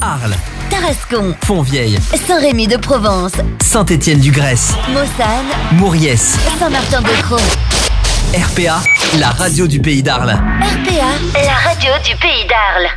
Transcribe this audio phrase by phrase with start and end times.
[0.00, 0.34] Arles,
[0.70, 6.36] Tarascon, Fontvieille, Saint-Rémy de Provence, Saint-Étienne du Grèce, Mossane, Mouriès.
[6.58, 7.38] Saint-Martin-de-Croix.
[8.34, 8.82] RPA,
[9.18, 10.30] la radio du pays d'Arles.
[10.60, 12.88] RPA, la radio du pays d'Arles.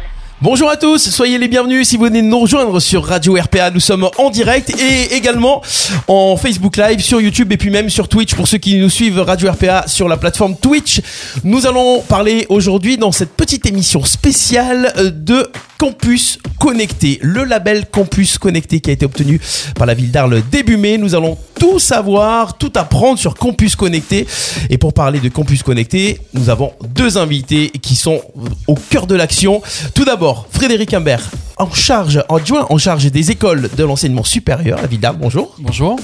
[0.41, 3.69] Bonjour à tous, soyez les bienvenus si vous venez de nous rejoindre sur Radio RPA.
[3.71, 5.61] Nous sommes en direct et également
[6.07, 9.19] en Facebook Live, sur YouTube et puis même sur Twitch pour ceux qui nous suivent
[9.19, 11.01] Radio RPA sur la plateforme Twitch.
[11.43, 15.47] Nous allons parler aujourd'hui dans cette petite émission spéciale de
[15.81, 19.41] Campus Connecté, le label Campus Connecté qui a été obtenu
[19.73, 20.99] par la ville d'Arles début mai.
[20.99, 24.27] Nous allons tout savoir, tout apprendre sur Campus Connecté.
[24.69, 28.21] Et pour parler de Campus Connecté, nous avons deux invités qui sont
[28.67, 29.63] au cœur de l'action.
[29.95, 34.87] Tout d'abord, Frédéric Imbert, en charge, adjoint en charge des écoles de l'enseignement supérieur, la
[34.87, 35.55] ville d'Arles, bonjour.
[35.57, 35.99] Bonjour.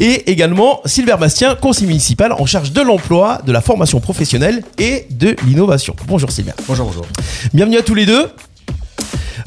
[0.00, 5.06] Et également Sylvain Bastien, conseiller municipal en charge de l'emploi, de la formation professionnelle et
[5.10, 5.94] de l'innovation.
[6.06, 6.54] Bonjour Sylvain.
[6.66, 7.06] Bonjour, bonjour.
[7.52, 8.26] Bienvenue à tous les deux.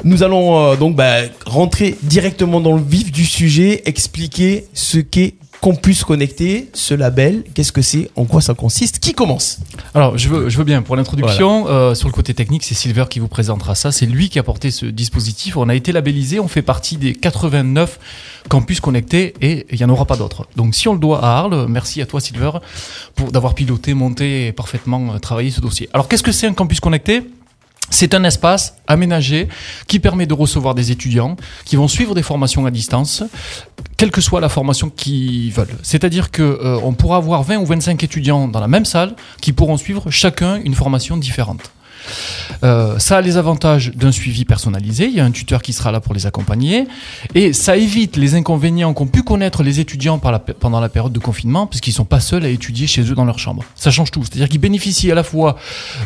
[0.04, 5.34] Nous allons euh, donc bah, rentrer directement dans le vif du sujet, expliquer ce qu'est
[5.64, 9.60] Campus Connecté, ce label, qu'est-ce que c'est, en quoi ça consiste, qui commence
[9.94, 13.06] Alors, je veux, je veux bien, pour l'introduction, euh, sur le côté technique, c'est Silver
[13.08, 13.90] qui vous présentera ça.
[13.90, 15.56] C'est lui qui a porté ce dispositif.
[15.56, 17.98] On a été labellisé, on fait partie des 89
[18.50, 20.46] campus connectés et il n'y en aura pas d'autres.
[20.54, 22.50] Donc, si on le doit à Arles, merci à toi, Silver,
[23.14, 25.88] pour d'avoir piloté, monté et parfaitement euh, travaillé ce dossier.
[25.94, 27.22] Alors, qu'est-ce que c'est un campus connecté?
[27.90, 29.48] C'est un espace aménagé
[29.86, 33.22] qui permet de recevoir des étudiants qui vont suivre des formations à distance,
[33.96, 35.76] quelle que soit la formation qu'ils veulent.
[35.82, 39.76] C'est-à-dire que euh, pourra avoir 20 ou 25 étudiants dans la même salle qui pourront
[39.76, 41.70] suivre chacun une formation différente.
[42.62, 45.92] Euh, ça a les avantages d'un suivi personnalisé, il y a un tuteur qui sera
[45.92, 46.86] là pour les accompagner,
[47.34, 51.66] et ça évite les inconvénients qu'ont pu connaître les étudiants pendant la période de confinement,
[51.66, 53.64] puisqu'ils ne sont pas seuls à étudier chez eux dans leur chambre.
[53.74, 55.56] Ça change tout, c'est-à-dire qu'ils bénéficient à la fois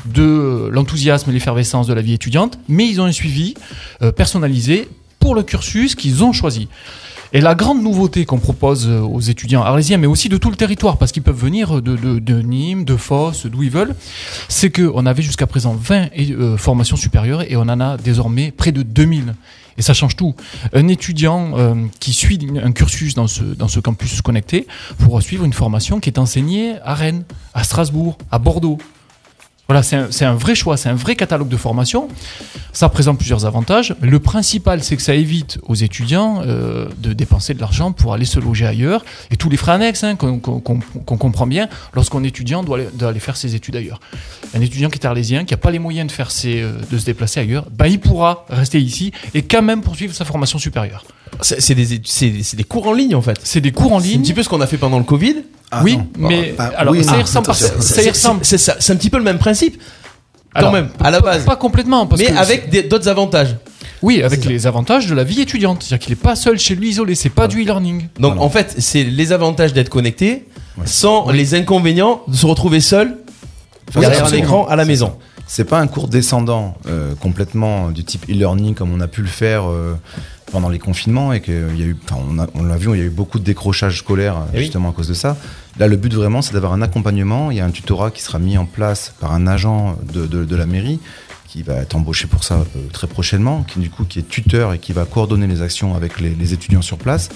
[0.07, 3.55] de l'enthousiasme et l'effervescence de la vie étudiante, mais ils ont un suivi
[4.03, 4.89] euh, personnalisé
[5.19, 6.69] pour le cursus qu'ils ont choisi.
[7.35, 10.57] Et la grande nouveauté qu'on propose euh, aux étudiants arlésiens, mais aussi de tout le
[10.57, 13.95] territoire, parce qu'ils peuvent venir de, de, de Nîmes, de Fosse, d'où ils veulent,
[14.49, 18.51] c'est qu'on avait jusqu'à présent 20 et, euh, formations supérieures et on en a désormais
[18.51, 19.35] près de 2000.
[19.77, 20.35] Et ça change tout.
[20.73, 24.67] Un étudiant euh, qui suit un cursus dans ce, dans ce campus connecté
[24.99, 28.79] pourra suivre une formation qui est enseignée à Rennes, à Strasbourg, à Bordeaux.
[29.71, 32.09] Voilà, c'est un, un vrai choix, c'est un vrai catalogue de formation.
[32.73, 33.95] Ça présente plusieurs avantages.
[34.01, 38.25] Le principal, c'est que ça évite aux étudiants euh, de dépenser de l'argent pour aller
[38.25, 42.79] se loger ailleurs et tous les frais annexes hein, qu'on comprend bien lorsqu'un étudiant doit
[42.79, 44.01] aller, doit aller faire ses études ailleurs.
[44.55, 46.97] Un étudiant qui est arlésien, qui n'a pas les moyens de, faire ses, euh, de
[46.97, 51.05] se déplacer ailleurs, bah, il pourra rester ici et quand même poursuivre sa formation supérieure.
[51.43, 53.39] C'est des, cours en ligne en fait.
[53.43, 54.23] C'est des cours en C'est un ligne.
[54.23, 55.37] petit peu ce qu'on a fait pendant le Covid.
[55.71, 56.29] Ah, oui, non.
[56.29, 58.41] mais Ah, alors oui, ça, non, y ressemble, ça y ressemble.
[58.45, 59.79] C'est ça, c'est un petit peu le même principe,
[60.55, 61.45] quand Alors, même, à la base.
[61.45, 63.57] Pas complètement, parce mais que avec d'autres avantages.
[64.01, 64.49] Oui, avec ça.
[64.49, 65.83] les avantages de la vie étudiante.
[65.83, 68.03] C'est-à-dire qu'il n'est pas seul chez lui isolé, c'est pas du e-learning.
[68.21, 68.43] Donc Voilà.
[68.43, 70.45] en fait, c'est les avantages d'être connecté
[70.79, 70.85] Ouais.
[70.87, 71.37] sans Oui.
[71.37, 73.17] les inconvénients de se retrouver seul
[73.95, 75.17] derrière un écran à la maison.
[75.51, 79.29] C'est pas un cours descendant euh, complètement du type e-learning comme on a pu le
[79.29, 79.95] faire euh,
[80.53, 82.21] pendant les confinements et qu'il y a eu, enfin,
[82.55, 84.63] on, l'a vu, il y a eu beaucoup de décrochage scolaire euh, Eh oui.
[84.65, 85.39] justement à cause de ça.
[85.79, 87.51] Là, le but vraiment, c'est d'avoir un accompagnement.
[87.51, 90.45] Il y a un tutorat qui sera mis en place par un agent de, de-
[90.45, 91.01] de la mairie
[91.47, 94.75] qui va être embauché pour ça euh, très prochainement, qui du coup qui est tuteur
[94.75, 97.31] et qui va coordonner les actions avec les, les étudiants sur place,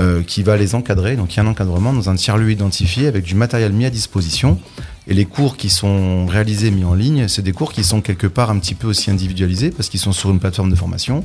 [0.00, 1.14] euh, qui va les encadrer.
[1.14, 3.90] Donc il y a un encadrement dans un tiers-lieu identifié avec du matériel mis à
[3.90, 4.58] disposition.
[5.06, 8.26] Et les cours qui sont réalisés, mis en ligne, c'est des cours qui sont quelque
[8.26, 11.24] part un petit peu aussi individualisés parce qu'ils sont sur une plateforme de formation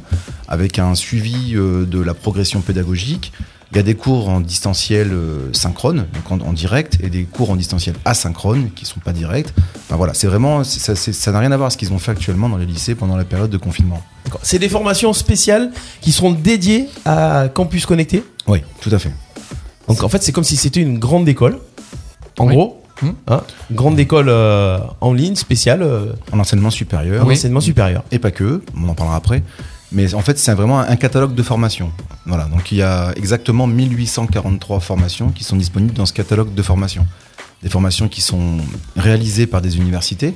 [0.50, 3.32] avec un suivi euh, de la progression pédagogique.
[3.72, 7.52] Il y a des cours en distanciel euh, synchrone, donc en, direct, et des cours
[7.52, 9.54] en distanciel asynchrone qui sont pas directs.
[9.86, 12.50] Enfin voilà, c'est vraiment, ça n'a rien à voir avec ce qu'ils ont fait actuellement
[12.50, 14.02] dans les lycées pendant la période de confinement.
[14.26, 14.42] D'accord.
[14.44, 18.24] C'est des formations spéciales qui seront dédiées à Campus Connecté?
[18.48, 19.12] Oui, tout à fait.
[19.88, 21.60] Donc en fait, c'est comme si c'était une grande école.
[22.40, 22.56] En Oui.
[22.56, 22.79] gros,
[23.28, 27.26] Hein, grande école euh, en ligne spéciale euh, En enseignement supérieur.
[27.26, 28.04] en enseignement supérieur.
[28.12, 29.44] et pas que, on en parlera après.
[29.92, 31.92] Mais en fait, c'est vraiment un catalogue de formations.
[32.26, 36.62] Voilà, donc il y a exactement 1843 formations qui sont disponibles dans ce catalogue de
[36.62, 37.08] formations.
[37.64, 38.58] Des formations qui sont
[38.96, 40.36] réalisées par des universités,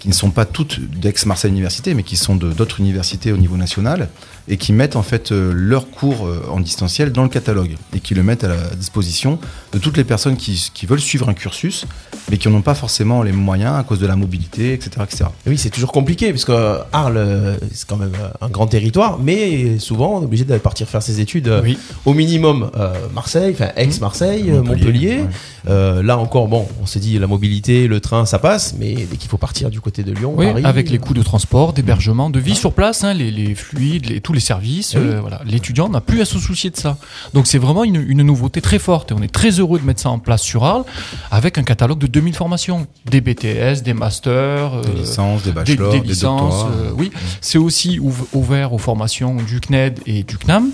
[0.00, 3.56] qui ne sont pas toutes d'ex-Marseille Université, mais qui sont de- d'autres universités au niveau
[3.56, 4.08] national,
[4.48, 8.00] et qui mettent en fait euh, leurs cours euh, en distanciel dans le catalogue, et
[8.00, 9.38] qui le mettent à la disposition
[9.72, 11.86] de toutes les personnes qui, qui veulent suivre un cursus,
[12.30, 14.90] mais qui n'en ont pas forcément les moyens à cause de la mobilité, etc.
[15.04, 15.24] etc.
[15.46, 19.18] Et oui, c'est toujours compliqué parce que euh, Arles, c'est quand même un grand territoire,
[19.18, 21.76] mais souvent on est obligé d'aller partir faire ses études Oui.
[22.06, 25.18] au minimum euh, Marseille, enfin ex-Marseille, euh, Montpellier.
[25.18, 25.26] ouais.
[25.68, 29.16] Euh, là encore, bon, on s'est dit la mobilité, le train, ça passe, mais dès
[29.18, 30.34] qu'il faut partir du côté côté de Lyon.
[30.36, 30.62] Oui, Paris.
[30.64, 34.20] avec les coûts de transport, d'hébergement, de vie sur place, hein, les, les fluides, les-
[34.20, 34.94] tous les services.
[34.94, 35.04] Eh oui.
[35.08, 35.40] euh, voilà.
[35.44, 36.96] L'étudiant n'a plus à se soucier de ça.
[37.34, 40.00] Donc c'est vraiment une, une nouveauté très forte et on est très heureux de mettre
[40.00, 40.84] ça en place sur Arles
[41.32, 45.92] avec un catalogue de 2000 formations, des BTS, des masters, euh, Des licences, des bachelors,
[45.92, 46.66] des des, licences.
[46.70, 47.10] euh, oui,
[47.40, 50.70] c'est aussi ouv- ouvert aux formations du CNED et du CNAM.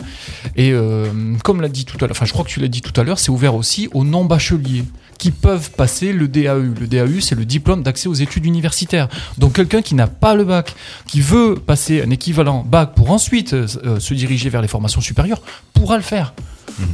[0.56, 1.06] Et euh,
[1.42, 3.04] comme l'a dit tout à l'heure, enfin je crois que tu l'as dit tout à
[3.04, 4.84] l'heure, c'est ouvert aussi aux non bacheliers
[5.18, 6.74] qui peuvent passer le DAU.
[6.78, 9.05] Le DAU, c'est le diplôme d'accès aux études universitaires.
[9.38, 10.74] Donc quelqu'un qui n'a pas le bac,
[11.06, 15.00] qui veut passer un équivalent bac pour ensuite euh, euh, se diriger vers les formations
[15.00, 15.40] supérieures,
[15.74, 16.32] pourra le faire.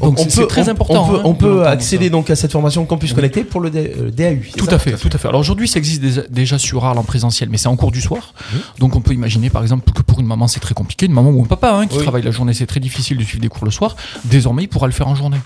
[0.01, 1.05] Donc c'est- très on- important.
[1.05, 4.11] On peut, hein, on peut accéder donc à cette formation Campus Connecté pour le euh,
[4.13, 4.43] DAU.
[4.45, 5.27] c'est Tout à fait, tout à fait.
[5.27, 8.01] Alors aujourd'hui, ça existe déjà, déjà sur Arles en présentiel, mais c'est en cours du
[8.01, 8.33] soir.
[8.79, 11.31] Donc on peut imaginer, par exemple, que pour une maman c'est très compliqué, une maman
[11.31, 12.03] ou un papa hein, qui Oui.
[12.03, 13.97] travaille la journée, c'est très difficile de suivre des cours le soir.
[14.25, 15.39] Désormais, il pourra le faire en journée.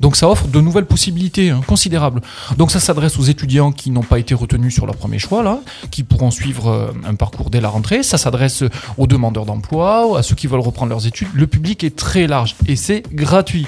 [0.00, 2.20] Donc ça offre de nouvelles possibilités hein, considérables.
[2.56, 5.60] Donc ça s'adresse aux étudiants qui n'ont pas été retenus sur leur premier choix, là,
[5.90, 8.02] qui pourront suivre euh, un parcours dès la rentrée.
[8.02, 8.64] Ça s'adresse
[8.96, 11.28] aux demandeurs d'emploi, à ceux qui veulent reprendre leurs études.
[11.34, 13.66] Le public est très large et c'est gratuit.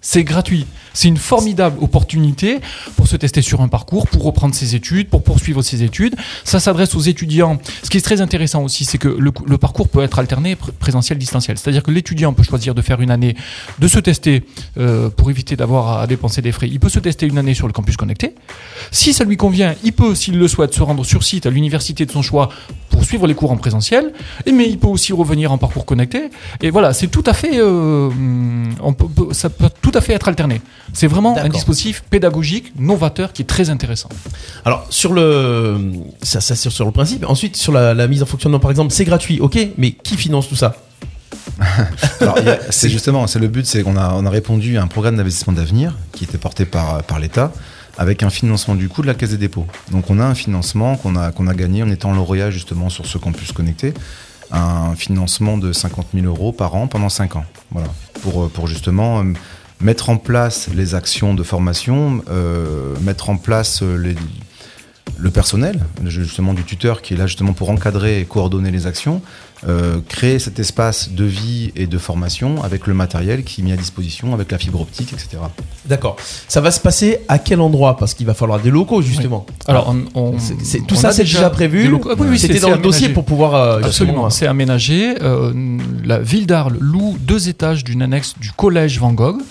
[0.00, 0.66] C'est gratuit.
[0.94, 2.60] C'est une formidable opportunité
[2.96, 6.16] pour se tester sur un parcours, pour reprendre ses études, pour poursuivre ses études.
[6.44, 7.58] Ça s'adresse aux étudiants.
[7.82, 11.18] Ce qui est très intéressant aussi, c'est que le, parcours peut être alterné pr- présentiel,
[11.18, 11.58] distanciel.
[11.58, 13.36] C'est-à-dire que l'étudiant peut choisir de faire une année,
[13.78, 14.44] de se tester
[14.78, 16.68] euh, pour éviter d'avoir à dépenser des frais.
[16.68, 18.34] Il peut se tester une année sur le campus connecté.
[18.90, 22.06] Si ça lui convient, il peut, s'il le souhaite, se rendre sur site à l'université
[22.06, 22.48] de son choix
[22.88, 24.12] pour suivre les cours en présentiel.
[24.52, 26.30] Mais il peut aussi revenir en parcours connecté.
[26.62, 28.10] Et voilà, c'est tout à fait, euh,
[29.32, 30.60] ça peut tout à fait être alterné.
[30.92, 34.08] C'est vraiment un dispositif pédagogique, novateur, qui est très intéressant.
[34.64, 35.92] Alors sur le
[36.22, 37.24] ça, ça sur, sur le principe.
[37.28, 40.48] Ensuite sur la, la mise en fonctionnement par exemple, c'est gratuit, ok, mais qui finance
[40.48, 40.76] tout ça?
[42.70, 45.52] C'est justement, c'est le but, c'est qu'on a, on a répondu à un programme d'investissement
[45.52, 47.52] d'avenir qui était porté par, par l'État
[47.98, 49.66] avec un financement du coup de la Caisse des dépôts.
[49.90, 53.06] Donc on a un financement qu'on a, qu'on a gagné en étant lauréat justement sur
[53.06, 53.94] ce campus connecté,
[54.50, 57.44] un financement de 50 000 euros par an pendant 5 ans.
[57.70, 57.88] Voilà,
[58.22, 59.32] pour, pour justement euh,
[59.80, 64.14] mettre en place les actions de formation, euh, mettre en place euh, les,
[65.20, 69.20] le personnel, justement du tuteur qui est là justement pour encadrer et coordonner les actions,
[69.68, 73.72] euh, créer cet espace de vie et de formation avec le matériel qui est mis
[73.72, 75.36] à disposition, avec la fibre optique, etc.
[75.84, 76.16] D'accord.
[76.48, 77.98] Ça va se passer à quel endroit?
[77.98, 79.44] Parce qu'il va falloir des locaux justement.
[79.66, 81.92] Alors, on, tout on ça c'est déjà prévu.
[81.92, 85.16] Ah oui, oui, C'était dans le dossier pour pouvoir euh, Absolument, justement, c'est aménagé.
[85.20, 85.52] Euh,
[86.04, 89.42] la ville d'Arles loue deux étages d'une annexe du collège Van Gogh euh,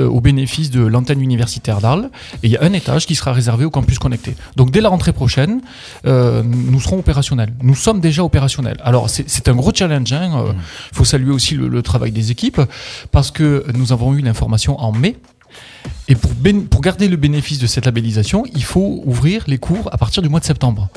[0.00, 2.10] au bénéfice de l'antenne universitaire d'Arles.
[2.42, 4.34] Et il y a un étage qui sera réservé au campus connecté.
[4.56, 5.60] Donc dès la rentrée prochaine,
[6.06, 7.52] euh, nous serons opérationnels.
[7.62, 8.78] Nous sommes déjà opérationnels.
[8.82, 10.10] Alors c'est un gros challenge.
[10.12, 10.54] Il
[10.92, 12.60] faut saluer aussi le, le travail des équipes
[13.10, 15.16] parce que nous avons eu l'information en mai.
[16.08, 16.30] Et pour,
[16.70, 20.28] pour garder le bénéfice de cette labellisation, il faut ouvrir les cours à partir du
[20.28, 20.88] mois de septembre.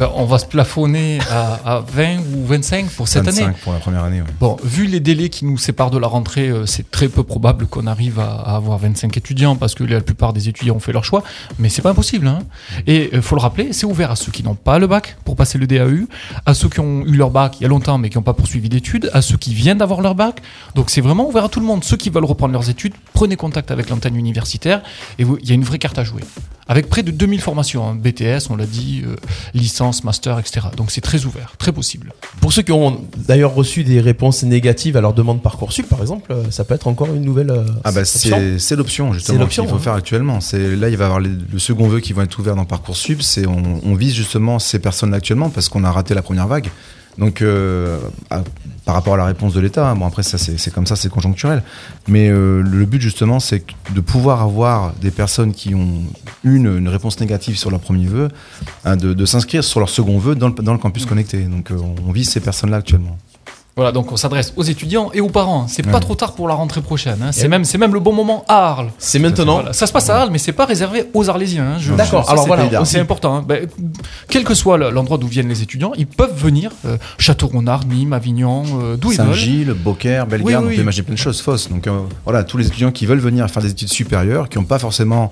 [0.00, 3.54] on va se plafonner à, à 20 ou 25 pour cette 25 année.
[3.62, 4.20] pour la première année.
[4.20, 4.26] ouais.
[4.40, 7.66] Bon, vu les délais qui nous séparent de la rentrée, euh, c'est très peu probable
[7.66, 10.92] qu'on arrive à, à avoir 25 étudiants parce que la plupart des étudiants ont fait
[10.92, 11.22] leur choix,
[11.58, 12.26] mais c'est pas impossible.
[12.28, 12.40] Hein.
[12.86, 15.36] Et il faut le rappeler, c'est ouvert à ceux qui n'ont pas le bac pour
[15.36, 16.06] passer le DAU,
[16.46, 18.34] à ceux qui ont eu leur bac il y a longtemps mais qui n'ont pas
[18.34, 20.40] poursuivi d'études, à ceux qui viennent d'avoir leur bac.
[20.74, 21.84] Donc c'est vraiment ouvert à tout le monde.
[21.84, 24.82] Ceux qui veulent reprendre leurs études, prenez contact avec l'antenne universitaire
[25.18, 26.22] et il y a une vraie carte à jouer.
[26.70, 29.16] Avec près de 2000 formations, hein, BTS, on l'a dit, euh,
[29.54, 30.66] licence, master, etc.
[30.76, 32.12] Donc c'est très ouvert, très possible.
[32.42, 36.30] Pour ceux qui ont d'ailleurs reçu des réponses négatives à leur demande Parcoursup, par exemple,
[36.30, 38.36] euh, ça peut être encore une nouvelle euh, Ah bah option.
[38.38, 39.80] c'est c'est l'option justement l'option, qu'il faut hein.
[39.80, 40.40] faire actuellement.
[40.42, 42.66] C'est là il va y avoir les- le second vœu qui vont être ouverts dans
[42.66, 43.22] parcoursup.
[43.22, 46.68] C'est on, on vise justement ces personnes actuellement parce qu'on a raté la première vague.
[47.18, 47.98] Donc euh,
[48.84, 51.08] par rapport à la réponse de l'État, hein, bon après ça c'est comme ça, c'est
[51.08, 51.62] conjoncturel.
[52.06, 56.02] Mais euh, le but justement c'est de pouvoir avoir des personnes qui ont
[56.44, 58.28] une, réponse négative sur leur premier vœu,
[58.84, 61.42] hein, de, s'inscrire sur leur second vœu dans le, campus connecté.
[61.42, 63.18] Donc euh, on vise ces personnes là actuellement.
[63.78, 65.68] Voilà, donc on s'adresse aux étudiants et aux parents.
[65.68, 66.00] C'est pas Ouais.
[66.00, 67.18] trop tard pour la rentrée prochaine.
[67.22, 67.30] hein.
[67.30, 68.90] C'est même, c'est même le bon moment à Arles.
[68.98, 69.54] C'est maintenant.
[69.60, 69.72] Voilà.
[69.72, 71.76] Ça se passe à Arles, mais c'est pas réservé aux Arlésiens.
[71.78, 71.94] hein.
[71.96, 73.36] D'accord, alors c'est- voilà, c'est important.
[73.36, 73.44] hein.
[73.46, 73.68] Ben,
[74.28, 78.12] quel que soit le- l'endroit d'où viennent les étudiants, ils peuvent venir euh, Château-Renard, Nîmes,
[78.12, 79.26] Avignon, euh, d'où ils veulent.
[79.28, 80.74] Saint-Gilles, Beaucaire, Bellegarde, Oui, oui.
[80.74, 81.68] on peut imaginer plein de choses fausses.
[81.68, 84.64] Donc euh, voilà, tous les étudiants qui veulent venir faire des études supérieures, qui n'ont
[84.64, 85.30] pas forcément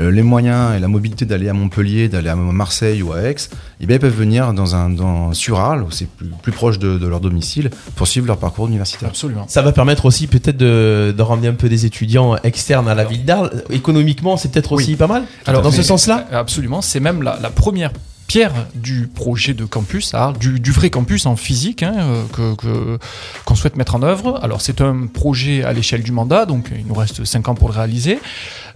[0.00, 3.34] les moyens et la mobilité d'aller à Montpellier, d'aller à Marseille ou à Aix,
[3.80, 6.78] eh bien, ils peuvent venir dans un, dans, sur Arles, où c'est plus, plus proche
[6.78, 9.08] de, de leur domicile, pour suivre leur parcours universitaire.
[9.08, 9.46] Absolument.
[9.48, 13.04] Ça va permettre aussi peut-être de, de ramener un peu des étudiants externes à la
[13.04, 13.64] ville d'Arles.
[13.70, 14.82] Économiquement, c'est peut-être Oui.
[14.84, 15.24] aussi pas mal.
[15.46, 16.80] Alors, dans ce sens-là Absolument.
[16.82, 17.90] C'est même la, la première
[18.26, 22.22] pierre du projet de campus, à Arles, du, du vrai campus en physique hein, euh,
[22.34, 22.98] que que-
[23.46, 24.38] qu'on souhaite mettre en œuvre.
[24.42, 27.68] Alors c'est un projet à l'échelle du mandat, donc il nous reste 5 ans pour
[27.68, 28.18] le réaliser.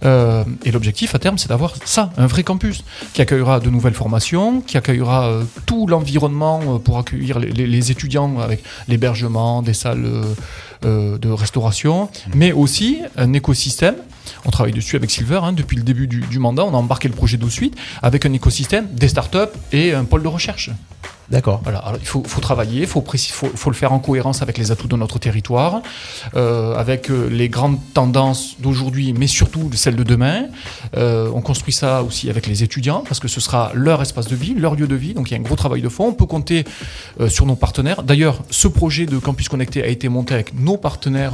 [0.05, 2.83] Euh, et l'objectif à terme, c'est d'avoir ça, un vrai campus
[3.13, 7.67] qui accueillera de nouvelles formations, qui accueillera euh, tout l'environnement euh, pour accueillir les, les-
[7.67, 10.07] les étudiants avec l'hébergement, des salles
[10.83, 13.95] de restauration, mais aussi un écosystème.
[14.45, 16.65] On travaille dessus avec Silver hein, depuis le début du, du mandat.
[16.65, 19.37] On a embarqué le projet de suite avec un écosystème, des startups
[19.71, 20.71] et un pôle de recherche.
[21.29, 21.61] D'accord.
[21.63, 24.41] Voilà, alors il faut, faut travailler, il faut, précis- faut, faut le faire en cohérence
[24.41, 25.81] avec les atouts de notre territoire,
[26.35, 30.47] euh, avec euh, les grandes tendances d'aujourd'hui, mais surtout celles de demain.
[30.97, 34.35] Euh, on construit ça aussi avec les étudiants, parce que ce sera leur espace de
[34.35, 36.07] vie, leur lieu de vie, donc il y a un gros travail de fond.
[36.07, 36.65] On peut compter
[37.19, 38.03] euh, sur nos partenaires.
[38.03, 41.33] D'ailleurs, ce projet de Campus Connecté a été monté avec nos partenaires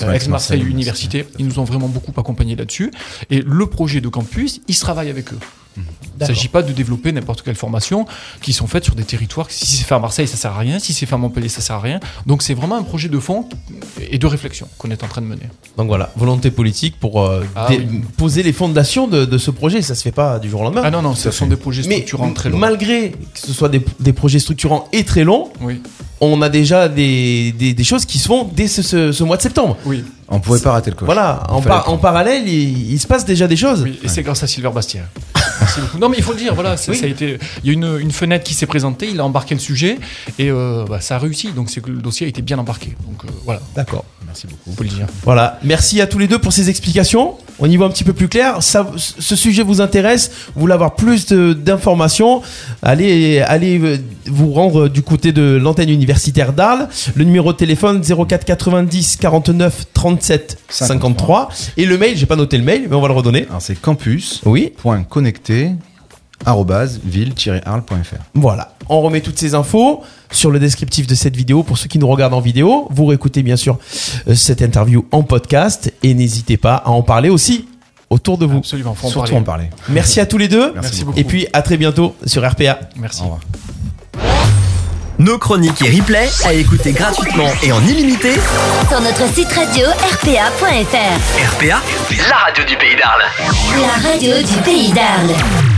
[0.00, 1.26] Aix-Marseille Université.
[1.38, 2.92] Ils nous ont vraiment beaucoup accompagnés là-dessus.
[3.30, 5.38] Et le projet de campus, il se travaille avec eux.
[5.76, 8.06] Il ne s'agit pas de développer n'importe quelle formation
[8.40, 9.46] qui sont faites sur des territoires.
[9.50, 10.78] Si c'est fait à Marseille, ça sert à rien.
[10.78, 12.00] Si c'est fait à Montpellier, ça sert à rien.
[12.24, 13.46] Donc c'est vraiment un projet de fond
[14.10, 15.42] et de réflexion qu'on est en train de mener.
[15.76, 17.86] Donc voilà, volonté politique pour euh, Ah oui.
[18.16, 19.82] poser les fondations de, de ce projet.
[19.82, 20.82] Ça se fait pas du jour au lendemain.
[20.84, 21.50] Ah non, non, ce sont fait.
[21.50, 22.58] des projets Mais structurants très longs.
[22.58, 25.82] malgré que ce soit des, des projets structurants et très longs, Oui,
[26.20, 29.36] on a déjà des, des, des choses qui se font dès ce, ce- ce mois
[29.36, 29.76] de septembre.
[29.84, 31.04] oui, On pouvait pas rater le coche.
[31.06, 33.82] Voilà, Il en, par- parallèle, il, il se passe déjà des choses.
[33.82, 33.98] oui.
[34.02, 35.02] Et c'est grâce à Sylvain Bastien.
[35.66, 35.98] Merci beaucoup.
[35.98, 36.96] Non, mais il faut le dire, voilà, Oui.
[36.96, 37.38] ça a été.
[37.64, 39.98] Il y a une, une fenêtre qui s'est présentée, il a embarqué le sujet
[40.38, 41.50] et euh, bah, ça a réussi.
[41.52, 42.94] Donc c'est que le dossier a été bien embarqué.
[43.06, 44.04] Donc euh, voilà, D'accord.
[44.24, 44.70] Merci beaucoup.
[44.76, 45.06] peut le dire.
[45.24, 47.36] Voilà, merci à tous les deux pour ces explications.
[47.58, 48.62] On y voit un petit peu plus clair.
[48.62, 52.42] Ça, ce sujet vous intéresse, vous voulez avoir plus d'informations,
[52.82, 56.88] allez, allez euh, vous rendre du côté de l'antenne universitaire d'Arles.
[57.14, 61.48] Le numéro de téléphone 04 90 49 37 53.
[61.76, 63.46] Et le mail, j'ai pas noté le mail, mais on va le redonner.
[63.48, 64.42] Alors c'est campus.
[64.44, 65.72] Oui, Point connecté
[66.44, 68.16] arrobase ville-arles.fr.
[68.34, 68.72] voilà.
[68.88, 72.08] On remet toutes ces infos sur le descriptif de cette vidéo pour ceux qui nous
[72.08, 72.88] regardent en vidéo.
[72.90, 73.78] Vous réécoutez bien sûr
[74.28, 77.66] euh, cette interview en podcast et n'hésitez pas à en parler aussi
[78.10, 78.58] autour de vous.
[78.58, 79.40] Absolument, faut en Surtout parler.
[79.40, 79.70] en parler.
[79.88, 80.72] Merci à tous les deux.
[80.74, 81.18] Merci beaucoup.
[81.18, 82.78] Et puis à très bientôt sur RPA.
[82.96, 83.20] Merci.
[83.22, 83.40] Au revoir.
[85.18, 88.32] Nos chroniques et replays à écouter gratuitement et en illimité.
[88.88, 91.54] Sur notre site radio rpa.fr.
[91.54, 91.80] RPA,
[92.28, 93.24] la radio du pays d'Arles.
[93.80, 95.75] La radio du pays d'Arles.